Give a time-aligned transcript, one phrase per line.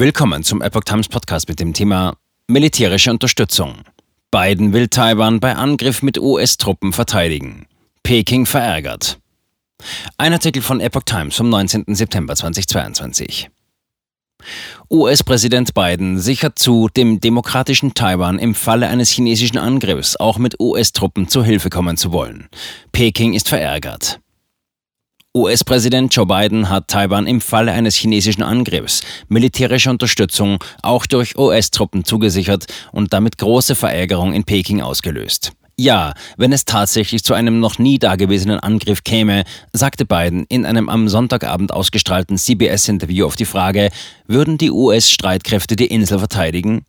[0.00, 2.16] Willkommen zum Epoch Times Podcast mit dem Thema
[2.46, 3.78] Militärische Unterstützung.
[4.30, 7.66] Biden will Taiwan bei Angriff mit US-Truppen verteidigen.
[8.04, 9.18] Peking verärgert.
[10.16, 11.96] Ein Artikel von Epoch Times vom 19.
[11.96, 13.50] September 2022.
[14.88, 21.26] US-Präsident Biden sichert zu, dem demokratischen Taiwan im Falle eines chinesischen Angriffs auch mit US-Truppen
[21.26, 22.48] zu Hilfe kommen zu wollen.
[22.92, 24.20] Peking ist verärgert.
[25.38, 32.04] US-Präsident Joe Biden hat Taiwan im Falle eines chinesischen Angriffs militärische Unterstützung auch durch US-Truppen
[32.04, 35.52] zugesichert und damit große Verärgerung in Peking ausgelöst.
[35.76, 40.88] Ja, wenn es tatsächlich zu einem noch nie dagewesenen Angriff käme, sagte Biden in einem
[40.88, 43.90] am Sonntagabend ausgestrahlten CBS-Interview auf die Frage,
[44.26, 46.84] würden die US-Streitkräfte die Insel verteidigen?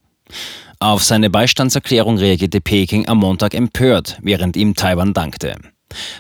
[0.80, 5.56] Auf seine Beistandserklärung reagierte Peking am Montag empört, während ihm Taiwan dankte.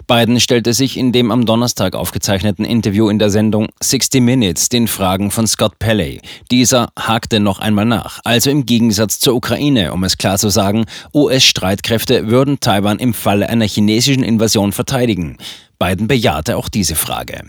[0.07, 4.87] Biden stellte sich in dem am Donnerstag aufgezeichneten Interview in der Sendung 60 Minutes den
[4.87, 6.21] Fragen von Scott Pelley.
[6.51, 8.19] Dieser hakte noch einmal nach.
[8.23, 13.49] Also im Gegensatz zur Ukraine, um es klar zu sagen, US-Streitkräfte würden Taiwan im Falle
[13.49, 15.37] einer chinesischen Invasion verteidigen.
[15.77, 17.43] Biden bejahte auch diese Frage.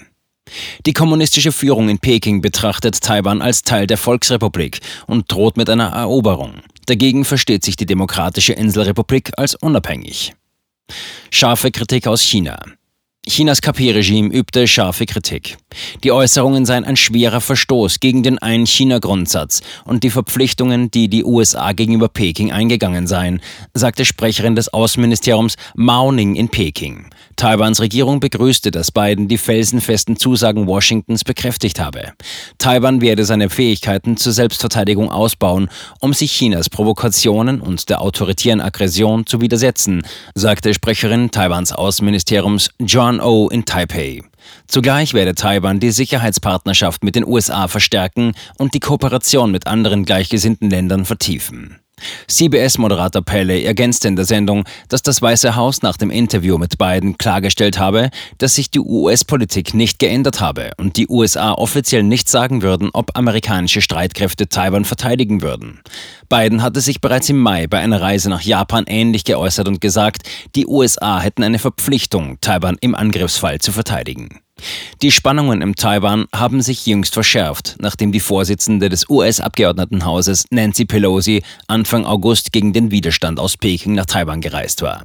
[0.86, 5.90] Die kommunistische Führung in Peking betrachtet Taiwan als Teil der Volksrepublik und droht mit einer
[5.90, 6.54] Eroberung.
[6.86, 10.34] Dagegen versteht sich die Demokratische Inselrepublik als unabhängig.
[11.30, 12.58] Scharfe Kritik aus China.
[13.28, 15.58] Chinas KP-Regime übte scharfe Kritik.
[16.02, 21.72] Die Äußerungen seien ein schwerer Verstoß gegen den Ein-China-Grundsatz und die Verpflichtungen, die die USA
[21.72, 23.42] gegenüber Peking eingegangen seien,
[23.74, 27.10] sagte Sprecherin des Außenministeriums Mao Ning in Peking.
[27.36, 32.12] Taiwans Regierung begrüßte, dass Biden die felsenfesten Zusagen Washingtons bekräftigt habe.
[32.56, 35.68] Taiwan werde seine Fähigkeiten zur Selbstverteidigung ausbauen,
[36.00, 40.02] um sich Chinas Provokationen und der autoritären Aggression zu widersetzen,
[40.34, 43.48] sagte Sprecherin Taiwans Außenministeriums John O.
[43.48, 44.22] in Taipei.
[44.68, 50.70] Zugleich werde Taiwan die Sicherheitspartnerschaft mit den USA verstärken und die Kooperation mit anderen gleichgesinnten
[50.70, 51.80] Ländern vertiefen.
[52.28, 57.18] CBS-Moderator Pelley ergänzte in der Sendung, dass das Weiße Haus nach dem Interview mit Biden
[57.18, 62.62] klargestellt habe, dass sich die US-Politik nicht geändert habe und die USA offiziell nicht sagen
[62.62, 65.80] würden, ob amerikanische Streitkräfte Taiwan verteidigen würden.
[66.28, 70.22] Biden hatte sich bereits im Mai bei einer Reise nach Japan ähnlich geäußert und gesagt,
[70.54, 74.40] die USA hätten eine Verpflichtung, Taiwan im Angriffsfall zu verteidigen.
[75.02, 81.42] Die Spannungen im Taiwan haben sich jüngst verschärft, nachdem die Vorsitzende des US-Abgeordnetenhauses Nancy Pelosi
[81.66, 85.04] Anfang August gegen den Widerstand aus Peking nach Taiwan gereist war.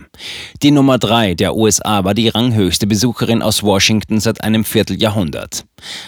[0.62, 5.66] Die Nummer drei der USA war die ranghöchste Besucherin aus Washington seit einem Vierteljahrhundert.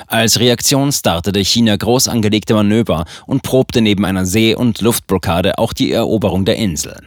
[0.08, 5.74] Als Reaktion startete China groß angelegte Manöver und probte neben einer See- und Luftblockade auch
[5.74, 7.02] die Eroberung der Insel.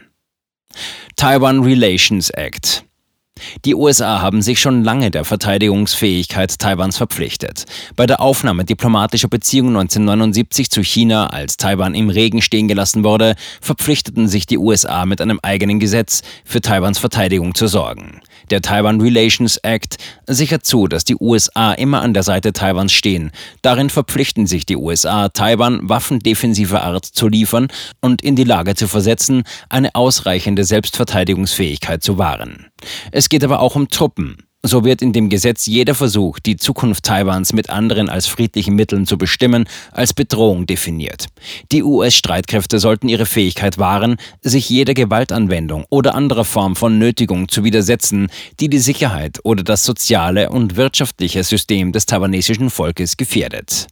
[1.16, 2.84] Taiwan Relations Act
[3.64, 7.64] die USA haben sich schon lange der Verteidigungsfähigkeit Taiwans verpflichtet.
[7.96, 13.34] Bei der Aufnahme diplomatischer Beziehungen 1979 zu China, als Taiwan im Regen stehen gelassen wurde,
[13.60, 18.20] verpflichteten sich die USA mit einem eigenen Gesetz für Taiwans Verteidigung zu sorgen.
[18.50, 19.96] Der Taiwan Relations Act
[20.26, 23.30] sichert zu, dass die USA immer an der Seite Taiwans stehen.
[23.62, 27.68] Darin verpflichten sich die USA, Taiwan Waffen defensiver Art zu liefern
[28.00, 32.69] und in die Lage zu versetzen, eine ausreichende Selbstverteidigungsfähigkeit zu wahren.
[33.12, 34.36] Es geht aber auch um Truppen.
[34.62, 39.06] So wird in dem Gesetz jeder Versuch, die Zukunft Taiwans mit anderen als friedlichen Mitteln
[39.06, 41.28] zu bestimmen, als Bedrohung definiert.
[41.72, 47.64] Die US-Streitkräfte sollten ihre Fähigkeit wahren, sich jeder Gewaltanwendung oder anderer Form von Nötigung zu
[47.64, 48.28] widersetzen,
[48.60, 53.86] die die Sicherheit oder das soziale und wirtschaftliche System des taiwanesischen Volkes gefährdet.